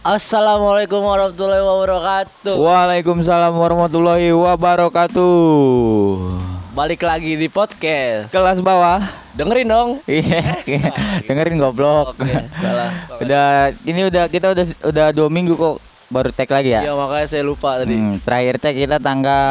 [0.00, 2.56] Assalamualaikum warahmatullahi wabarakatuh.
[2.56, 5.28] Waalaikumsalam warahmatullahi wabarakatuh.
[6.72, 8.32] Balik lagi di podcast.
[8.32, 9.04] Kelas bawah.
[9.36, 9.90] Dengerin dong.
[10.08, 10.56] Iya,
[11.28, 12.16] dengerin goblok.
[12.16, 12.96] Oke, salah.
[13.20, 13.46] Udah
[13.84, 15.76] ini udah kita udah udah dua minggu kok
[16.08, 16.80] baru tag lagi ya.
[16.80, 17.92] Iya makanya saya lupa tadi.
[17.92, 19.44] Hmm, terakhir tag kita tanggal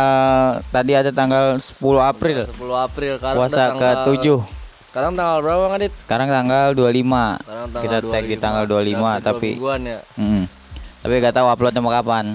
[0.73, 4.58] tadi ada tanggal 10 April 10 April sekarang puasa udah ke tanggal- 7.
[4.89, 5.93] Sekarang tanggal berapa Bang Adit?
[5.95, 6.81] Sekarang tanggal 25.
[7.39, 8.41] Sekarang tanggal kita tag di 25.
[8.41, 9.99] tanggal 25 Berarti dua tapi ya.
[10.17, 10.43] hmm,
[10.99, 12.25] tapi gak tahu uploadnya mau kapan.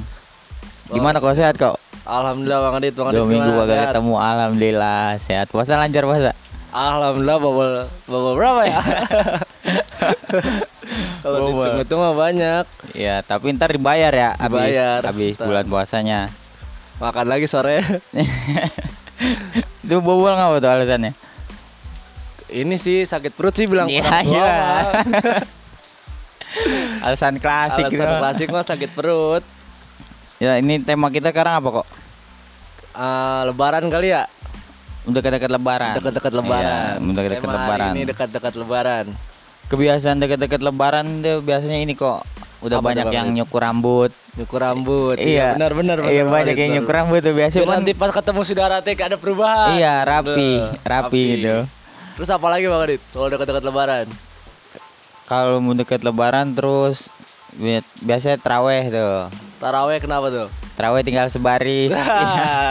[0.86, 1.76] Gimana kok sehat kok?
[2.04, 3.16] Alhamdulillah Bang Adit, Bang Adit.
[3.16, 3.88] Dua minggu kagak Sehat?
[3.90, 5.46] ketemu, alhamdulillah sehat.
[5.48, 6.30] Puasa lancar puasa.
[6.70, 7.70] Alhamdulillah bobol
[8.04, 8.80] bobol berapa ya?
[11.22, 11.64] Kalau Bobol.
[11.64, 12.64] dihitung-hitung mah banyak.
[12.92, 15.46] Ya, tapi ntar dibayar ya Dibayar, habis habis ntar.
[15.48, 16.20] bulan puasanya.
[17.00, 17.80] Makan lagi sore.
[19.82, 21.12] Itu bobol nggak apa tuh alasannya?
[22.54, 24.54] Ini sih sakit perut sih bilang Iya, orang tua iya.
[24.54, 24.82] mah.
[27.04, 28.04] Alasan klasik Alasan gitu.
[28.22, 29.42] klasik mah sakit perut.
[30.38, 31.86] Ya, ini tema kita sekarang apa kok?
[32.94, 34.30] Ah, lebaran kali ya?
[35.04, 35.94] Udah dekat-dekat lebaran.
[35.98, 36.94] Dekat-dekat lebaran.
[36.96, 37.92] Iya, udah dekat Tema hari lebaran.
[37.92, 39.04] Ini dekat-dekat lebaran.
[39.64, 42.22] Kebiasaan dekat-dekat lebaran tuh biasanya ini kok
[42.62, 44.14] udah Apa banyak yang nyukur rambut.
[44.38, 45.16] Nyukur rambut.
[45.18, 45.58] Iya.
[45.58, 47.82] benar benar Iya, banyak yang nyukur rambut tuh biasanya kan.
[47.82, 49.74] nanti pas ketemu saudara teh ada perubahan.
[49.74, 51.56] Iya, rapi, Bener, rapi gitu.
[52.14, 53.02] Terus apa lagi Bang Adit?
[53.10, 54.06] Kalau dekat-dekat lebaran.
[55.24, 57.08] Kalau mau dekat lebaran terus
[57.50, 59.32] bi- biasanya traweh tuh.
[59.56, 60.46] Taraweh kenapa tuh?
[60.74, 61.90] Traweh tinggal sebaris.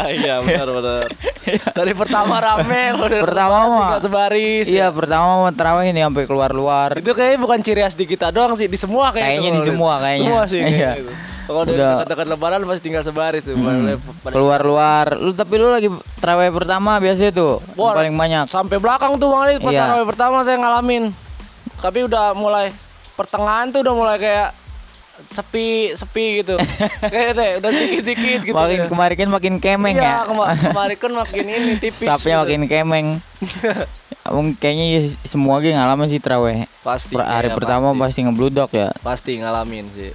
[0.05, 1.07] Iya benar benar.
[1.77, 3.79] Dari pertama rame, udah Pertama mah.
[3.89, 4.65] tinggal sebaris.
[4.67, 6.99] Iya, pertama mau terawih ini sampai keluar-luar.
[6.99, 9.63] Itu kayaknya bukan ciri khas di kita doang sih, di semua kayak Kayaknya itu, di
[9.65, 10.23] semua kayaknya.
[10.23, 10.91] Semua sih kayaknya Iya.
[10.99, 11.13] itu.
[11.43, 13.55] Kalau udah dekat-dekat lebaran pasti tinggal sebaris tuh.
[13.55, 15.19] Hmm, Keluar-luar.
[15.19, 18.47] Lu tapi lu lagi terawih pertama biasanya tuh Wah, paling banyak.
[18.47, 19.81] Sampai belakang tuh Bang Adit pas Iya.
[19.85, 21.11] tarawih pertama saya ngalamin.
[21.79, 22.71] Tapi udah mulai
[23.13, 24.49] pertengahan tuh udah mulai kayak
[25.29, 26.55] sepi sepi gitu.
[27.13, 28.55] kayak teh udah dikit-dikit gitu.
[28.55, 28.87] makin ya.
[28.89, 30.17] kemarin kan makin kemeng iya, ya.
[30.25, 32.07] kema- kemarin kan makin ini tipis.
[32.07, 32.43] Sapnya gitu.
[32.47, 33.07] makin kemeng.
[34.27, 36.63] Abang kayaknya ya semua ngalamin sih terawih.
[36.79, 37.99] pasti Per- hari iya, pertama pasti.
[37.99, 38.89] pasti ngebludok ya.
[39.03, 40.11] pasti ngalamin sih.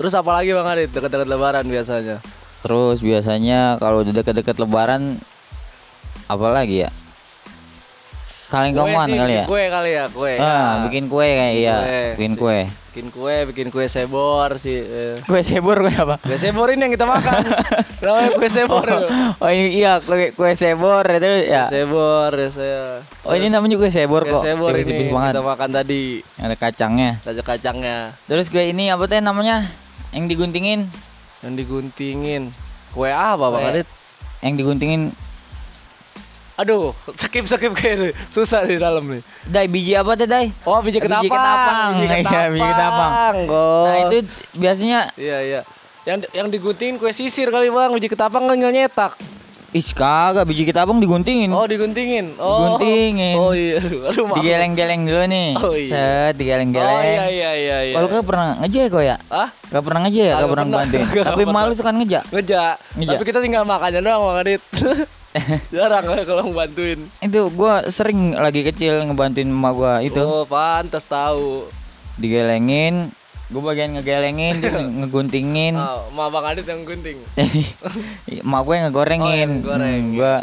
[0.00, 2.24] Terus apa lagi Bang Adit dekat-dekat lebaran biasanya?
[2.64, 5.20] Terus biasanya kalau udah deket-deket lebaran
[6.24, 6.90] apa lagi ya?
[8.48, 9.44] Kaleng Kue kongwan sih, kali ya?
[9.46, 10.34] Kue kali ya, kue.
[10.34, 10.64] Ah, ya.
[10.82, 12.58] bikin kue kayak iya, Kue, bikin kue.
[12.90, 14.74] bikin kue, bikin kue sebor sih.
[14.74, 15.14] eh.
[15.22, 16.18] Kue sebor kue apa?
[16.18, 17.46] Kue sebor ini yang kita makan.
[18.02, 18.88] Namanya kue sebor.
[19.38, 21.68] Oh ini iya kue kue sebor itu ya.
[21.68, 22.82] Kue sebor ya saya.
[23.22, 24.42] Oh ini namanya kue sebor Kue kok.
[24.42, 25.32] sebor ini Tipis-tipis yang banget.
[25.36, 26.02] kita makan tadi.
[26.34, 27.10] Ada kacangnya.
[27.20, 27.96] Saja kacangnya
[28.26, 29.70] Terus kue ini apa teh namanya?
[30.10, 30.80] Yang diguntingin.
[31.40, 32.42] yang diguntingin.
[32.92, 33.88] Kue apa Bang Adit?
[34.42, 35.02] Yang diguntingin
[36.60, 38.12] Aduh, skip skip kayak.
[38.28, 39.24] Susah di dalam nih.
[39.48, 40.52] Dai biji apa teh Dai?
[40.68, 41.24] Oh, biji ketapang.
[41.24, 41.88] Biji ketapang.
[41.96, 43.12] Iya, biji ketapang.
[43.48, 43.88] Oh.
[43.88, 44.18] Nah itu
[44.60, 45.60] biasanya Iya, iya.
[46.04, 49.16] Yang yang diguntingin kue sisir kali Bang, biji ketapang kan nyetak.
[49.70, 51.46] Ih kagak biji ketapang diguntingin.
[51.54, 52.34] Oh, diguntingin.
[52.42, 52.74] Oh.
[52.74, 53.36] Diguntingin.
[53.38, 53.78] Oh iya.
[53.78, 54.42] Aduh, maaf.
[54.42, 55.48] Digeleng-geleng dulu nih.
[55.62, 55.90] Oh, iya.
[55.94, 56.90] Set digeleng-geleng.
[56.90, 57.94] Oh iya iya iya iya.
[57.94, 59.16] Kalau kau pernah ngejek kok ya?
[59.30, 59.54] Hah?
[59.70, 60.34] Gak pernah ngejek ya?
[60.42, 61.06] Gak pernah bantuin.
[61.06, 61.54] Tapi pernah.
[61.54, 62.22] malu suka ngejek.
[62.34, 62.74] Ngejak.
[62.98, 63.14] Ngejak.
[63.14, 64.62] Tapi kita tinggal makannya doang Bang Adit.
[65.74, 67.00] Jarang lah kalau ngebantuin.
[67.22, 70.18] Itu gua sering lagi kecil ngebantuin emak gua itu.
[70.18, 71.70] Oh, pantas tahu.
[72.18, 73.14] Digelengin,
[73.50, 75.74] gua bagian ngegelengin, terus ngeguntingin.
[75.74, 77.18] Oh, Ma Bang Adit yang gunting.
[78.40, 79.26] emak gua yang ngegorengin.
[79.26, 80.34] Oh, yang ngegoreng, Hmm, gua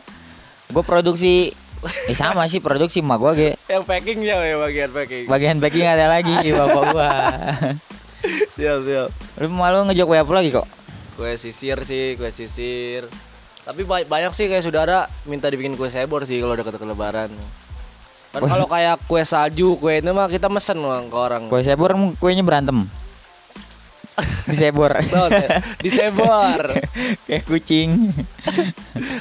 [0.69, 1.55] gua produksi
[2.05, 3.55] eh sama sih produksi emak gua ge.
[3.65, 5.25] Yang packing ya, ya bagian packing.
[5.25, 7.09] Bagian packing ada lagi bapak gua.
[8.53, 9.09] Siap, siap.
[9.37, 10.67] Lu malu ngejok kue apa lagi kok?
[11.13, 13.05] Kue sisir sih, kue sisir.
[13.61, 17.31] Tapi ba- banyak sih kayak saudara minta dibikin kue sebor sih kalau dekat-dekat lebaran.
[18.41, 21.43] Kan kalau kayak kue salju, kue itu mah kita mesen Bang, ke orang.
[21.49, 22.85] Kue sebor kuenya berantem.
[24.49, 24.97] Disebor.
[25.13, 25.29] Tuh,
[25.77, 26.61] disebor.
[27.29, 28.09] Kayak kucing.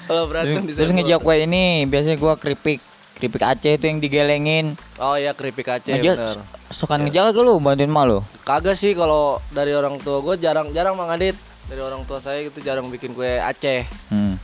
[0.09, 0.81] Kalau berantem terus, disebor.
[0.89, 2.81] terus ngejok kue ini biasanya gua keripik
[3.17, 6.37] keripik Aceh itu yang digelengin Oh iya keripik Aceh ngejak bener.
[6.69, 10.69] suka ngejak ke lu bantuin emak lu Kagak sih kalau dari orang tua gue jarang
[10.73, 11.37] jarang Mang Adit.
[11.67, 13.85] Dari orang tua saya itu jarang bikin kue Aceh.
[14.13, 14.37] hmm.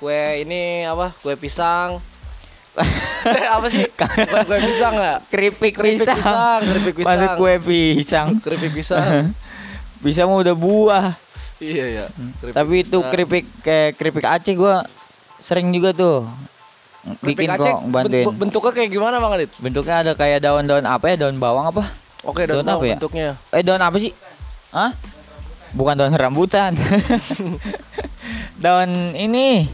[0.00, 1.12] Kue ini apa?
[1.20, 2.00] Kue pisang.
[3.54, 3.84] Apa sih?
[3.84, 5.18] Bukan kue pisang nggak?
[5.28, 7.10] keripik, Keripik pisang, keripik pisang.
[7.12, 9.34] masuk kue pisang Keripik pisang.
[10.04, 11.06] bisa mah udah buah
[11.58, 12.04] iya iya.
[12.40, 13.10] Keripik tapi itu pisang.
[13.10, 14.80] keripik kayak keripik Aceh gua
[15.38, 16.24] sering juga tuh
[17.20, 19.50] bikin kok bantuin ben- bentuknya kayak gimana Bang Adit?
[19.56, 21.84] bentuknya ada kayak daun-daun apa ya daun bawang apa
[22.20, 22.96] Oke, daun, Daun apa ya?
[22.96, 23.28] bentuknya.
[23.48, 24.12] Eh daun apa sih?
[24.70, 24.92] Hah?
[25.72, 26.76] Bukan daun rambutan.
[28.60, 29.64] daun ini.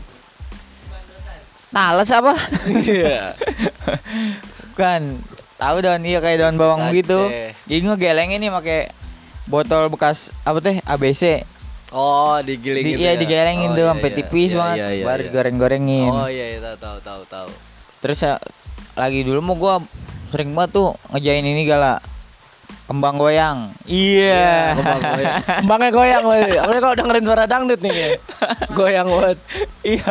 [1.76, 2.32] Tales apa?
[2.73, 3.37] Iya.
[4.73, 5.20] Bukan.
[5.56, 6.88] Tahu daun iya kayak daun bawang Aceh.
[6.88, 7.20] begitu.
[7.69, 8.88] Jadi ngegeleng ini pakai
[9.44, 11.44] botol bekas apa teh ABC.
[11.93, 13.20] Oh, digiling Di, gitu iya ya?
[13.20, 14.17] digelengin Oh, tuh iya, sampai iya.
[14.19, 15.31] tipis Iya, banget, iya, iya, baru iya.
[15.31, 16.11] goreng-gorengin.
[16.11, 17.49] Oh iya, iya tahu tahu tahu.
[18.00, 18.34] Terus ya,
[18.93, 19.75] lagi dulu mau gua
[20.29, 22.00] sering banget tuh ngejain ini gala
[22.84, 23.70] kembang goyang.
[23.84, 24.75] Iya.
[24.75, 25.37] kembang goyang.
[25.62, 26.52] Kembangnya goyang lagi.
[26.56, 27.94] Apalagi kalau dengerin suara dangdut nih.
[28.76, 29.38] Goyang banget.
[29.84, 30.11] iya.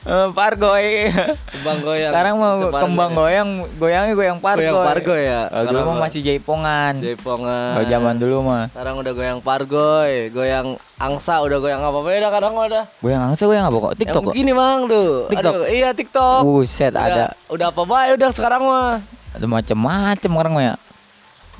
[0.00, 1.10] Eh, pargoy.
[1.52, 2.12] Kembang goyang.
[2.14, 3.18] Sekarang mau Separgo kembang ya.
[3.18, 4.64] goyang, goyangnya goyang pargoy.
[4.64, 5.40] Goyang pargo ya.
[5.50, 6.92] Kalau dulu mah masih jaipongan.
[7.02, 7.72] Jaipongan.
[7.76, 8.64] Kalau zaman dulu mah.
[8.72, 10.66] Sekarang udah goyang pargoy, goyang
[10.96, 12.84] angsa, udah goyang apa beda kadang udah.
[13.02, 13.92] Goyang angsa goyang apa kok?
[13.98, 15.10] TikTok Yang begini bang tuh.
[15.28, 15.52] TikTok?
[15.52, 16.40] Aduh, iya TikTok.
[16.46, 17.24] Buset Udah- ada.
[17.50, 18.92] Udah apa baik udah sekarang mah.
[19.30, 20.74] Ada macem-macem orang mah ya.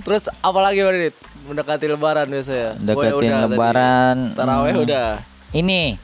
[0.00, 1.14] Terus apalagi Badit?
[1.44, 2.76] Mendekati lebaran biasanya.
[2.78, 3.26] Tadi.
[3.52, 4.16] lebaran.
[4.36, 5.08] Taraweh hmm, udah.
[5.50, 5.98] Ini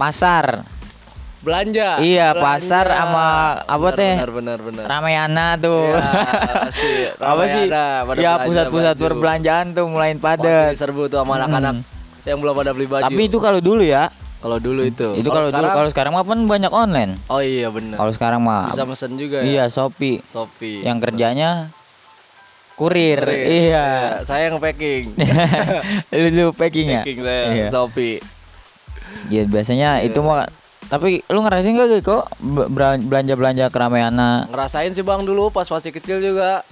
[0.00, 0.75] pasar.
[1.46, 2.02] Belanja.
[2.02, 2.42] Iya, Belanja.
[2.42, 3.26] pasar sama
[3.62, 4.18] apa teh?
[4.18, 4.84] Benar benar benar.
[4.90, 5.94] Ramayana tuh.
[5.94, 6.02] Iya,
[6.58, 6.90] pasti.
[7.30, 7.64] apa sih?
[7.70, 10.74] Pada Ya pusat-pusat perbelanjaan tuh mulai padat.
[10.74, 11.86] serbu tuh sama anak-anak
[12.26, 13.06] yang belum pada beli baju.
[13.06, 14.10] Tapi itu kalau dulu ya.
[14.36, 15.14] kalau dulu itu.
[15.16, 17.14] Itu kalau dulu kalau sekarang mah kan banyak online.
[17.30, 17.98] Oh iya benar.
[17.98, 19.46] Kalau sekarang mah Bisa mesen juga ya.
[19.46, 20.22] Iya, Shopee.
[20.30, 20.82] Shopee.
[20.82, 21.50] Yang kerjanya
[22.74, 23.22] kurir.
[23.22, 23.46] Kurir.
[23.46, 23.86] Iya.
[24.22, 25.14] Saya yang packing.
[26.36, 27.02] lu packing ya?
[27.02, 27.66] packing saya Iya.
[27.70, 28.18] Shopee.
[29.30, 30.46] Ya biasanya itu mah
[30.86, 32.30] tapi lu ngerasain gak kok
[33.02, 34.46] belanja-belanja ke Ramayana?
[34.50, 36.62] Ngerasain sih Bang dulu pas masih kecil juga.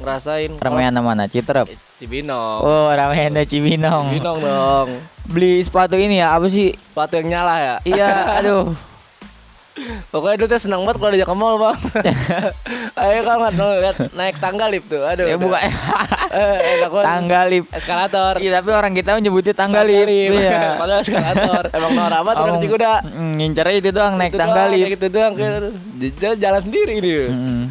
[0.00, 0.56] Ngerasain.
[0.56, 1.28] Ramayana mana?
[1.28, 1.68] Citerep.
[1.68, 2.60] Oh, Cibinong.
[2.64, 4.16] Oh, Ramayana Cibinong.
[4.16, 4.88] Cibinong dong.
[5.28, 6.72] Beli sepatu ini ya, apa sih?
[6.72, 7.76] Sepatu yang nyala ya.
[7.84, 8.10] Iya,
[8.40, 8.89] aduh.
[10.10, 11.76] Pokoknya dia senang banget kalau diajak ke mall bang.
[13.00, 15.24] Ayo kalau nggak lihat naik tangga lift tuh, aduh.
[15.24, 15.60] Ya bukan
[16.30, 17.04] Eh, banget.
[17.04, 17.68] tangga lift.
[17.70, 18.34] Eskalator.
[18.36, 20.06] Iya, tapi orang kita menyebutnya tangga lift.
[20.06, 20.60] Iya.
[20.80, 21.64] Padahal eskalator.
[21.70, 22.92] Emang banget Omong- ngerti kuda.
[23.02, 24.88] Mm, Ngincernya itu doang naik Itu tangga lift.
[24.90, 27.12] Gitu doang kayak jalan, sendiri ini.
[27.26, 27.62] Mm.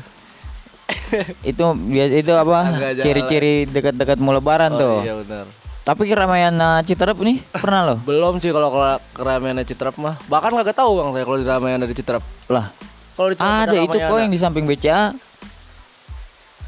[1.51, 2.59] itu biasa itu apa?
[2.97, 4.97] Ciri-ciri dekat-dekat mau lebaran Oh, tuh.
[5.01, 5.45] Iya benar.
[5.89, 7.97] Tapi ke Ramayana Citerep nih pernah loh.
[8.05, 8.77] Belum sih kalau ke
[9.17, 10.21] ke Ramayana Citerap mah.
[10.29, 11.45] Bahkan kagak tahu bang saya kalau di
[11.89, 12.21] di Citerap.
[12.45, 12.69] Lah,
[13.17, 15.17] Kalau di Citerap ada itu kok yang di samping BCA,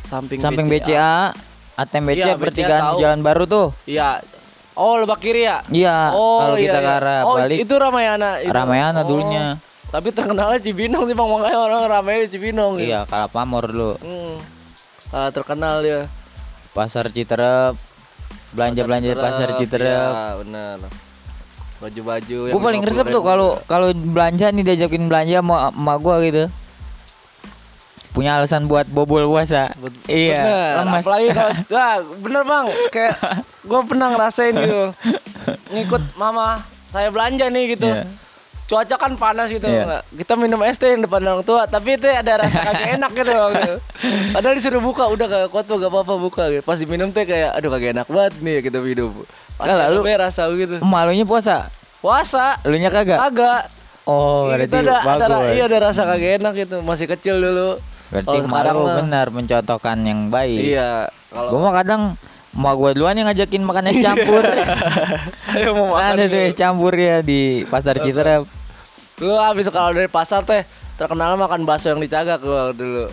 [0.09, 1.37] samping, samping BCA,
[1.77, 2.97] ATM BCA Iya, BCA pertigaan tahu.
[2.97, 3.67] Jalan Baru tuh.
[3.85, 4.25] Iya.
[4.73, 5.61] Oh lebak kiri ya?
[5.69, 6.87] Iya, Oh kalau iya, kita iya.
[6.87, 8.29] ke arah oh, balik itu Ramayana.
[8.41, 8.49] Itu.
[8.49, 9.05] Ramayana Oh.
[9.05, 9.45] dulunya.
[9.93, 12.81] Tapi terkenalnya Cibinong sih bang makanya orang ramai di Cibinong.
[12.81, 12.89] gitu.
[12.89, 13.91] Iya, Kalapamor dulu.
[14.01, 14.41] Hmm.
[15.13, 16.09] Ah, terkenal dia.
[16.73, 17.90] Pasar Citerep.
[18.51, 19.87] Belanja-belanja di pasar Citerep.
[19.87, 20.77] Iya, benar.
[21.81, 25.97] Baju-baju yang Gue paling 50 resep tuh kalau kalau belanja nih diajakin belanja sama emak
[25.97, 26.43] gua gitu.
[28.11, 29.71] Punya alasan buat bobol puasa.
[30.05, 30.71] Iya, bener.
[30.83, 31.03] lemas.
[31.07, 33.15] Apalagi kalau wah, bener bang, kayak
[33.63, 34.83] gue pernah ngerasain gitu,
[35.73, 36.59] ngikut mama
[36.91, 37.87] saya belanja nih gitu.
[37.87, 38.03] Iya.
[38.71, 39.83] Cuaca kan panas gitu, Iya.
[39.83, 40.03] nggak?
[40.15, 43.27] kita minum es teh yang depan orang tua, tapi itu ada rasa kagak enak gitu.
[43.51, 43.75] Gitu.
[44.31, 46.43] Padahal disuruh buka, udah kagak kuat tuh gak apa-apa buka.
[46.49, 46.63] Gitu.
[46.63, 49.11] Pas diminum teh kayak, aduh kagak enak banget nih kita minum.
[49.53, 50.79] Pas lalu- rasa gitu.
[50.79, 51.67] Malunya puasa.
[51.99, 53.19] Puasa, Elunya kagak?
[53.21, 53.67] kagak.
[54.03, 55.51] Oh, Iya, berarti ada, ada, bagus.
[55.51, 57.69] iya ada rasa kagak enak gitu, masih kecil dulu.
[58.07, 60.59] Berarti sekarang malu benar mencontohkan yang baik.
[60.73, 61.11] Iya.
[61.27, 62.01] Gua Kalau mah kadang
[62.51, 64.43] emak gua duluan yang ngajakin makan es campur.
[65.51, 66.37] ayo mau makan Ada tuh gitu.
[66.41, 68.43] es campur ya di pasar Citerep.
[69.21, 70.65] Lu habis kalau dari pasar teh
[70.95, 73.05] terkenal makan bakso yang dicagak gua dulu.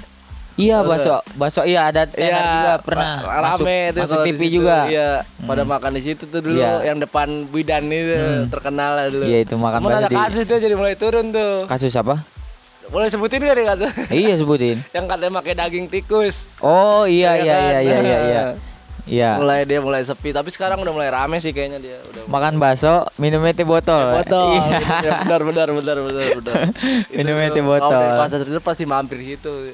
[0.56, 4.40] Iya, bakso, bakso iya ada tenar Iya, juga pernah ra- masuk, rame itu masuk TV
[4.40, 4.54] situ.
[4.58, 4.76] juga.
[4.88, 5.10] Iya,
[5.44, 5.70] pada Hmm.
[5.70, 6.72] makan di situ tuh dulu Iya.
[6.82, 9.22] yang depan bidan itu terkenal lah dulu.
[9.22, 11.68] Iya, itu makan Cuman ada bakso di- kasus tuh jadi mulai turun tuh.
[11.68, 12.26] Kasus apa?
[12.88, 13.88] Boleh sebutin gak nih kata?
[14.10, 14.80] iya sebutin.
[14.96, 16.48] yang katanya pakai daging tikus.
[16.58, 17.84] Oh iya Iya iya kan?
[17.84, 18.42] iya iya iya
[19.04, 19.36] iya.
[19.36, 22.22] Mulai dia mulai sepi, tapi sekarang udah mulai rame sih kayaknya dia udah.
[22.24, 24.16] Makan bakso, minumnya teh botol.
[24.16, 25.22] Botol, Iya.
[25.22, 26.54] benar benar benar benar benar.
[27.14, 27.92] Minumnya Itu teh botol.
[27.92, 29.70] Dari pasar itu pasti mampir situ.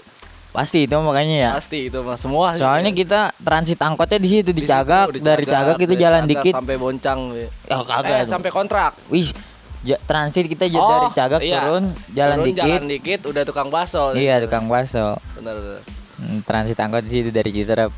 [0.51, 1.51] Pasti itu makanya ya.
[1.53, 2.53] Pasti itu mah semua.
[2.53, 2.63] sih.
[2.63, 6.23] Soalnya kita transit angkotnya di situ di Di situ, Cagak, di dari Cagak kita jalan
[6.23, 6.55] Cagak dikit.
[6.55, 7.19] sampai Boncang.
[7.33, 7.49] ya.
[7.71, 8.27] Oh Eh, kagak.
[8.27, 8.93] sampai kontrak.
[9.09, 9.35] Wih,
[9.83, 11.59] ja- transit kita Oh, dari Cagak iya.
[11.61, 12.63] turun jalan Turun, dikit.
[12.63, 14.15] Jalan dikit udah tukang bakso.
[14.15, 15.19] Iya, tukang bakso.
[15.35, 15.81] Benar benar.
[16.15, 17.91] Hmm, transit angkot di situ dari Citerep.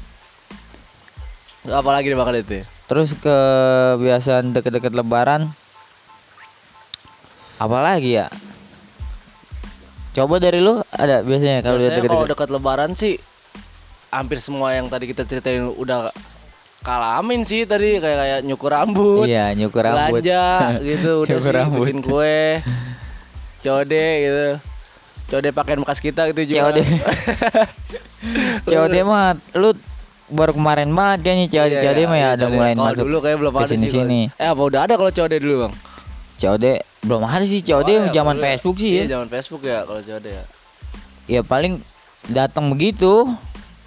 [1.67, 2.63] Apalagi dimakan itu?
[2.87, 5.51] Terus kebiasaan deket-deket lebaran
[7.57, 8.29] Apalagi ya?
[10.13, 13.15] Coba dari lu ada biasanya kalau udah Biasanya kalau deket-deket dekat lebaran sih
[14.07, 16.09] hampir semua yang tadi kita ceritain udah
[16.81, 20.23] kalamin sih tadi kayak kayak nyukur rambut, Iya, nyukur rambut.
[20.23, 20.45] belanja
[20.81, 21.85] gitu udah Nyukur sih rambut.
[21.85, 22.41] bikin kue,
[23.61, 24.47] code gitu.
[25.27, 26.71] Code pakaian bekas kita gitu juga.
[26.71, 26.79] COD.
[28.71, 29.75] COD mah lu
[30.29, 33.19] baru kemarin banget kayaknya COD Iya, COD iya, mah ya iya, ada mulai masuk dulu
[33.21, 35.75] kayak belum ada kalau- Eh apa udah ada kalau COD dulu, Bang?
[36.37, 36.65] COD
[37.01, 38.43] belum ada sih COD Oh, iya, zaman ya.
[38.45, 39.07] Facebook sih Iya, ya.
[39.09, 40.45] zaman Facebook ya kalau COD ya.
[41.27, 41.79] Ya paling
[42.27, 43.31] datang begitu.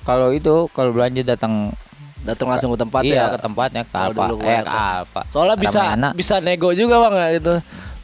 [0.02, 1.76] Kalau itu kalau belanja datang
[2.20, 3.26] Datang langsung ke tempat iya ya.
[3.32, 6.10] ke tempatnya ke dulu eh ke Alfa Soalnya bisa Ramayana.
[6.12, 7.54] bisa nego juga bang ya gitu.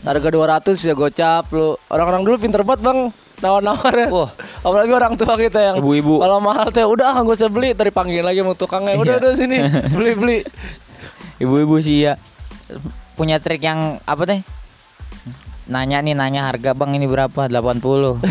[0.01, 1.75] Harga 200 bisa gocap lu.
[1.86, 3.00] Orang-orang dulu pinter banget bang
[3.39, 4.08] nawar-nawar ya.
[4.10, 4.32] Wah.
[4.62, 6.20] Apalagi orang tua kita yang Ibu-ibu.
[6.20, 8.96] Kalau mahal teh udah ah, nggak usah beli, tadi panggil lagi sama tukangnya.
[8.96, 9.22] Udah Iya.
[9.22, 9.58] udah sini
[9.96, 10.38] beli beli.
[11.36, 12.15] ibu-ibu sih ya
[13.13, 14.39] punya trik yang apa teh
[15.65, 18.22] nanya nih nanya harga bang ini berapa 80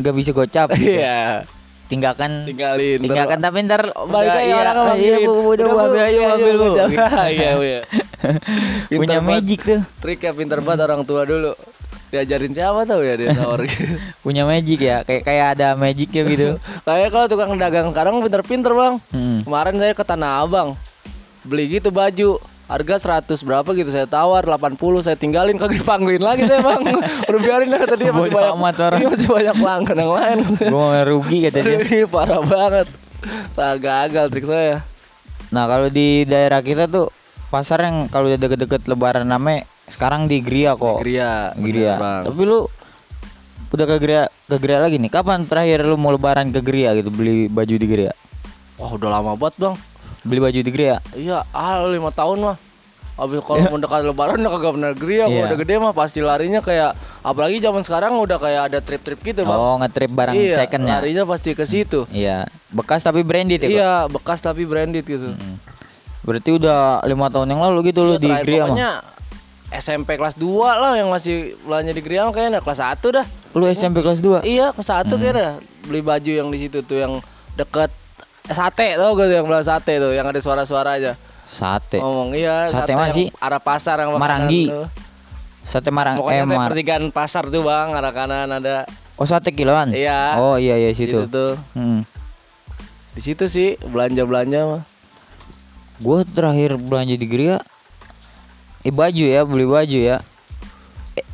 [0.00, 0.98] nggak bisa gocap gitu.
[0.98, 1.46] Iya.
[1.86, 2.98] tinggalkan Tinggalin.
[2.98, 5.18] tinggalkan tapi ntar balik lagi iya, orang iya manggilin.
[5.20, 7.80] bu, bu, udah bu, ambil aja iya, bu, ambil bu iya, Iya iya.
[8.94, 11.52] punya magic tuh Triknya pinter banget orang tua dulu.
[12.10, 13.94] Diajarin siapa tahu ya dia nawar gitu.
[14.26, 18.74] punya magic ya kayak kayak ada magic ya gitu Kayak kalau tukang dagang sekarang pinter-pinter
[18.74, 18.94] bang.
[19.14, 19.38] Hmm.
[19.46, 20.74] Kemarin saya ke Tanah Abang
[21.44, 22.36] beli gitu baju
[22.70, 26.82] harga 100 berapa gitu saya tawar 80 saya tinggalin kagak dipanggilin lagi saya bang
[27.28, 29.00] udah biarin lah kata dia masih banyak amat orang.
[29.10, 30.38] masih banyak pelanggan yang lain
[30.70, 32.86] gua mau rugi kata dia parah banget
[33.58, 34.86] saya gagal trik saya
[35.50, 37.10] nah kalau di daerah kita tuh
[37.50, 41.02] pasar yang kalau udah deket-deket lebaran namanya sekarang di Gria kok.
[41.02, 41.94] Gria bener, Gria.
[41.98, 42.22] bang.
[42.30, 42.60] Tapi lu
[43.70, 45.10] udah ke Gria ke Gria lagi nih.
[45.10, 48.12] Kapan terakhir lu mau lebaran ke Gria gitu beli baju di Gria?
[48.78, 49.74] Wah udah lama banget bang.
[50.24, 50.96] Beli baju di Gria?
[51.14, 52.56] Iya ah lima tahun mah.
[53.20, 55.24] Habis kalau mendekat lebaran udah kagak pernah Gria.
[55.28, 55.42] Iya.
[55.44, 59.58] udah gede mah pasti larinya kayak apalagi zaman sekarang udah kayak ada trip-trip gitu bang.
[59.60, 62.08] Oh ngetrip barang iya second ya larinya pasti ke situ.
[62.08, 62.48] Iya.
[62.72, 65.36] Bekas tapi branded ya iya bekas tapi branded gitu.
[65.36, 65.58] Hmm.
[66.20, 68.76] berarti udah lima tahun yang lalu gitu lu Iya, di Gria mah
[69.72, 73.26] SMP kelas 2 lah yang masih belanja di Gria mah kayaknya kelas 1 dah.
[73.50, 75.16] lu SMP kelas 2 Iya, kelas 1 Hmm.
[75.16, 75.50] kayaknya
[75.82, 77.14] beli baju yang di situ tuh yang
[77.54, 77.90] deket
[78.44, 81.12] eh, sate tau gak tuh yang belah sate tuh yang ada suara-suara aja.
[81.44, 83.26] sate Ngomong iya Sate mana yang sih?
[83.36, 84.66] Arah pasar yang Maranggi.
[84.68, 84.86] tuh.
[85.62, 88.86] sate marang Pokoknya eh mar pertigaan pasar tuh Bang, arah kanan ada.
[89.14, 90.34] oh sate kiloan Iya.
[90.36, 91.54] oh iya iya Situ situ tuh.
[91.74, 92.02] hmm.
[93.10, 94.82] Di situ sih belanja-belanja mah.
[95.98, 97.58] Gue terakhir belanja di Gria
[98.80, 100.16] Eh baju ya, beli baju ya.
[101.12, 101.26] Eh,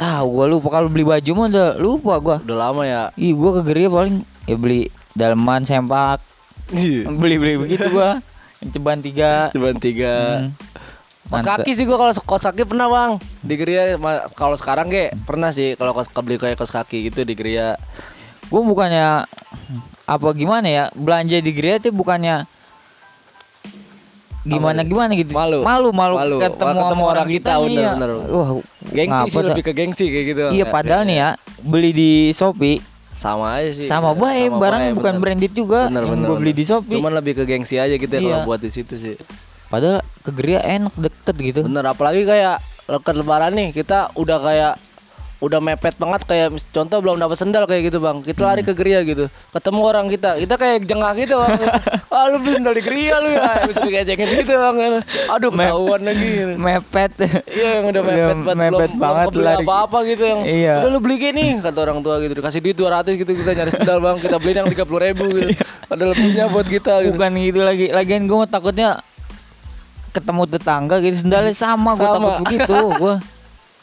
[0.00, 0.68] Tahu gue lupa.
[0.80, 2.36] Kalau beli baju mah udah lupa gua.
[2.40, 3.12] Udah lama ya.
[3.20, 6.24] Ih gua ke Gria paling ya beli daleman sempak.
[7.04, 8.24] Beli-beli begitu gua.
[8.64, 9.52] Yang ceban tiga.
[9.52, 10.14] Cuman tiga.
[10.48, 10.50] Hmm.
[11.24, 13.12] Kos kaki sih gua kalau kos kaki pernah bang.
[13.40, 17.24] Di Gria ma- kalau sekarang ge pernah sih kalau kos beli kayak kos kaki gitu
[17.24, 17.76] di Gria
[18.52, 19.24] Gue bukannya
[20.04, 22.44] Apa gimana ya Belanja di Gria tuh bukannya
[24.44, 24.84] Gimana ya?
[24.84, 25.64] gimana gitu Malu.
[25.64, 26.36] Malu malu, Malu.
[26.36, 27.90] ketemu, orang orang kita, kita, bener, iya.
[27.92, 28.10] bener.
[28.22, 28.48] Wah
[28.86, 32.78] gengsi sih lebih ke gengsi kayak gitu Iya padahal nih ya Beli di Shopee
[33.14, 35.22] sama aja sih sama baik Sama barang baik, bukan bener.
[35.24, 36.60] branded juga bener, yang bener, gue beli bener.
[36.60, 38.28] di Shopee cuman lebih ke gengsi aja gitu ya Iya.
[38.36, 39.14] kalau buat di situ sih
[39.66, 44.72] padahal ke Geria enak deket gitu bener apalagi kayak leket lebaran nih kita udah kayak
[45.44, 48.20] udah mepet banget kayak contoh belum dapat sendal kayak gitu bang.
[48.20, 49.28] Kita lari ke geria gitu.
[49.50, 51.52] Ketemu orang kita kita kayak jengah gitu bang.
[52.08, 53.62] Ah lu beli sendal di geria lu ya.
[53.64, 54.74] Bisa dikecekin gitu bang.
[55.28, 56.30] Aduh ketahuan lagi.
[56.54, 57.12] mepet.
[57.46, 59.62] Iya yang udah Udah mepet banget mepet belum, banget belum lari.
[59.62, 60.74] apa-apa gitu yang Iya.
[60.80, 63.98] udah lu beli gini kata orang tua gitu dikasih duit 200 gitu kita nyari sendal
[63.98, 64.16] bang.
[64.18, 65.50] Kita beli yang 30 ribu gitu.
[65.86, 67.12] Ada lebihnya buat kita gitu.
[67.12, 67.86] bukan gitu lagi.
[67.88, 69.04] Lagian gue takutnya
[70.10, 72.14] ketemu tetangga gitu sendalnya sama gue Sama.
[72.14, 73.14] takut begitu gue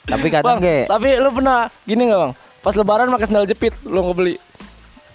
[0.02, 2.34] tapi kadang Bang, tapi lu pernah gini nggak bang?
[2.60, 4.36] Pas lebaran pakai sendal jepit lu nggak beli.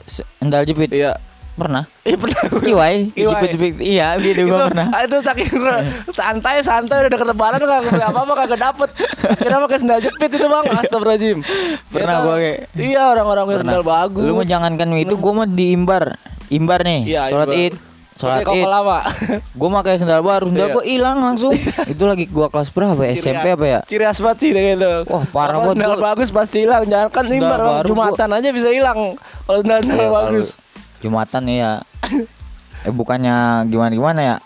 [0.04, 0.90] Sendal jepit?
[0.90, 1.18] Iya.
[1.56, 1.88] Pernah.
[2.04, 2.40] Iya pernah.
[2.60, 3.74] Iwai, jepit jepit.
[3.80, 4.86] Iya gitu gue Itu- pernah.
[4.92, 5.76] ah, itu saking gua.
[6.12, 6.96] Santai santai.
[7.00, 8.88] Udah deket lebaran kagak beli apa apa kagak dapet.
[9.40, 10.64] Kira pakai sendal jepit itu bang.
[10.76, 11.38] Astagfirullahaladzim.
[11.88, 14.22] Pernah gua kayak- iya orang-orang pakai sendal bagus.
[14.22, 16.04] Lu mau jangankan itu gue mau diimbar
[16.46, 16.80] imbar.
[16.84, 17.74] Nih Iya, sholat id
[18.16, 18.64] sholat id
[19.52, 20.74] gue pakai sendal baru sendal Iya.
[20.74, 21.52] gue hilang langsung
[21.92, 25.22] itu lagi gua kelas berapa ya SMP apa ya ciri khas banget sih gitu Wah,
[25.26, 27.74] parah banget, sendal gua- bagus pasti hilang jangan kan Sendal imbar Bang.
[27.76, 28.98] baru jumatan aja bisa hilang
[29.42, 30.46] kalau sendal sendal Iya, bagus
[30.96, 31.72] Jumatan ya.
[32.82, 34.36] eh bukannya gimana gimana ya?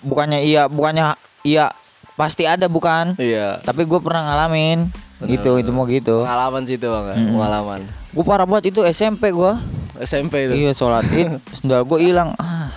[0.00, 1.70] Bukannya iya, bukannya iya
[2.12, 3.14] pasti ada bukan?
[3.16, 6.26] iya Tapi gue pernah ngalamin Bener, gitu, itu mau gitu.
[6.26, 9.52] pengalaman sih itu bang ya, pengalaman Gue parah banget itu SMP gue.
[10.02, 12.34] SMP itu Iya sholat id, sendal gue hilang.
[12.36, 12.74] Ah,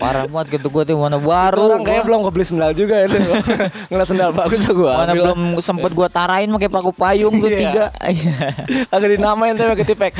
[0.00, 1.60] parah banget gitu gue tuh mana baru.
[1.68, 2.08] orang kayaknya gua.
[2.08, 3.16] belum kebeli sendal juga itu
[3.88, 5.22] ngeliat sendal bagus gua Mana ambil.
[5.22, 7.60] belum sempet gue tarain pakai paku payung tuh Iya.
[7.60, 7.84] tiga.
[8.94, 10.12] agak dinamain tuh pakai tipek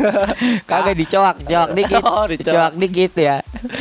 [0.70, 2.00] Kagak dicoak, coak dikit.
[2.00, 2.46] Oh, dicoak.
[2.46, 3.36] dicoak dikit ya.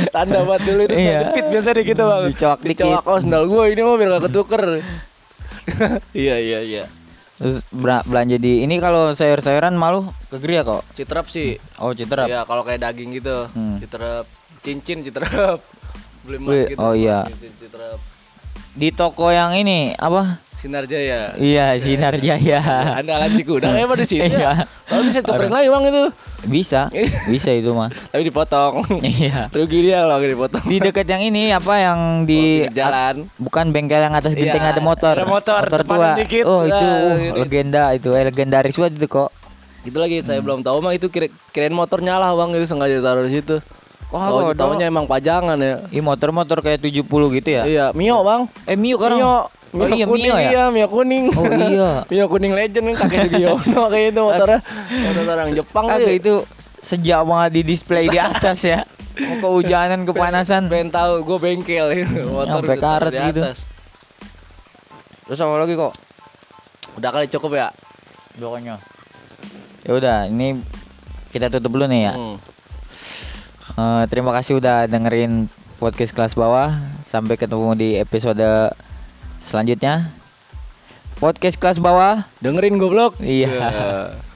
[0.09, 1.17] tanda buat dulu itu Iya.
[1.23, 2.85] jepit biasanya gitu bang Dicoak dikit.
[2.99, 4.63] oh sendal gua ini mah biar gak ketuker
[6.11, 6.83] iya iya iya
[7.35, 10.83] Terus belanja di ini kalau sayur-sayuran malu ke Gria kok.
[10.91, 12.27] citrap sih Oh, Citerap.
[12.27, 13.79] Iya kalau kayak daging gitu Hmm.
[13.79, 14.27] citrap
[14.59, 15.59] cincin citrap
[16.25, 17.23] beli emas gitu oh iya.
[18.71, 20.39] Di toko yang ini apa?
[20.55, 21.31] Sinar Jaya.
[21.35, 22.59] Iya, Sinar Jaya.
[22.93, 24.23] Andalan Cikudang emang di situ.
[24.25, 24.37] Iya.
[24.37, 24.67] ya.
[24.85, 26.03] Kalau bisa tukerin lagi bang itu.
[26.45, 26.81] Bisa,
[27.25, 27.87] bisa itu mah.
[28.11, 28.83] Tapi dipotong.
[28.99, 29.47] Iya.
[29.49, 30.63] Rugi dia kalau dipotong.
[30.63, 33.15] Di dekat yang ini apa yang di Oh, jalan.
[33.35, 35.15] bukan bengkel yang atas Iya, genteng ada motor.
[35.15, 36.09] ada motor, depanan tua.
[36.19, 36.43] dikit.
[36.43, 37.35] Oh, itu Ah, uh, gitu.
[37.37, 39.29] legenda itu, eh, legendaris banget itu kok.
[39.81, 43.23] Itu lagi saya belum tahu mah itu kira kirain motor nyala bang itu sengaja taruh
[43.23, 43.63] di situ.
[44.09, 45.85] Oh, Oh, tahunya emang pajangan ya.
[45.93, 47.05] Ih, motor-motor kayak 70
[47.37, 47.63] gitu ya.
[47.65, 48.41] Iya, Mio bang.
[48.65, 49.13] Eh, Mio kan.
[49.13, 49.33] Mio.
[49.69, 50.49] Oh iya, kuning, Mio ya?
[50.49, 51.25] Iya, Mio kuning.
[51.37, 51.91] Oh iya.
[52.11, 54.59] Mio kuning legend kan kakek Sugiono kayak itu motornya.
[54.89, 56.17] Motor orang Jepang Kagak sih.
[56.17, 56.33] itu
[56.81, 58.81] sejak banget di display di atas ya.
[59.19, 60.73] Mau kehujanan kepanasan.
[60.73, 63.41] Pengen tahu gue bengkel itu motor Sampai karet di gitu.
[63.45, 63.57] atas.
[65.29, 65.93] Terus apa lagi kok?
[66.97, 67.69] Udah kali cukup ya?
[68.41, 68.81] Pokoknya.
[69.85, 70.65] Ya udah, ini
[71.29, 72.13] kita tutup dulu nih ya.
[72.17, 72.35] Hmm.
[73.79, 75.47] Eh, terima kasih udah dengerin
[75.79, 76.75] podcast kelas bawah.
[76.99, 78.75] Sampai ketemu di episode
[79.39, 80.11] selanjutnya.
[81.23, 82.27] Podcast kelas bawah.
[82.43, 83.15] Dengerin goblok.
[83.23, 83.47] Iya.
[83.47, 84.28] Ya.